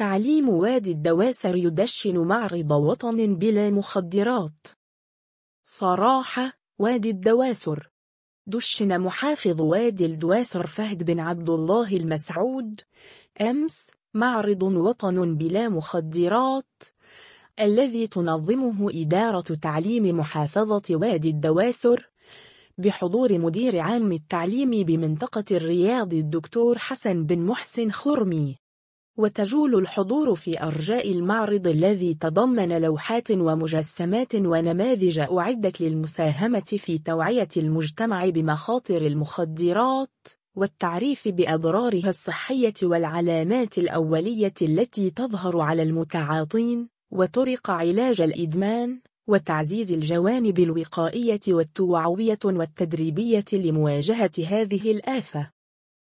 [0.00, 4.66] تعليم وادي الدواسر يدشن معرض وطن بلا مخدرات.
[5.62, 7.90] صراحة وادي الدواسر.
[8.46, 12.80] دشن محافظ وادي الدواسر فهد بن عبد الله المسعود.
[13.40, 16.82] أمس معرض وطن بلا مخدرات.
[17.60, 22.10] الذي تنظمه إدارة تعليم محافظة وادي الدواسر.
[22.78, 28.69] بحضور مدير عام التعليم بمنطقة الرياض الدكتور حسن بن محسن خرمي.
[29.16, 38.28] وتجول الحضور في أرجاء المعرض الذي تضمن لوحات ومجسمات ونماذج أعدت للمساهمة في توعية المجتمع
[38.28, 40.10] بمخاطر المخدرات
[40.54, 51.40] والتعريف بأضرارها الصحية والعلامات الأولية التي تظهر على المتعاطين وطرق علاج الإدمان وتعزيز الجوانب الوقائية
[51.48, 55.59] والتوعوية والتدريبية لمواجهة هذه الآفة.